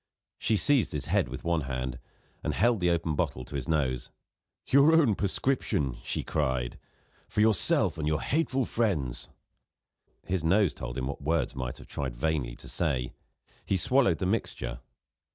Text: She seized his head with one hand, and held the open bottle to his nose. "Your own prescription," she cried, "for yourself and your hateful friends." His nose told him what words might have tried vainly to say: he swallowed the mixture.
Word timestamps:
She 0.39 0.57
seized 0.57 0.93
his 0.93 1.05
head 1.05 1.29
with 1.29 1.43
one 1.43 1.61
hand, 1.61 1.99
and 2.43 2.55
held 2.55 2.79
the 2.79 2.89
open 2.89 3.13
bottle 3.13 3.45
to 3.45 3.53
his 3.55 3.67
nose. 3.67 4.09
"Your 4.65 4.93
own 4.93 5.13
prescription," 5.13 5.99
she 6.01 6.23
cried, 6.23 6.79
"for 7.27 7.39
yourself 7.39 7.99
and 7.99 8.07
your 8.07 8.21
hateful 8.23 8.65
friends." 8.65 9.29
His 10.25 10.43
nose 10.43 10.73
told 10.73 10.97
him 10.97 11.05
what 11.05 11.21
words 11.21 11.55
might 11.55 11.77
have 11.77 11.85
tried 11.85 12.15
vainly 12.15 12.55
to 12.55 12.67
say: 12.67 13.13
he 13.63 13.77
swallowed 13.77 14.17
the 14.17 14.25
mixture. 14.25 14.79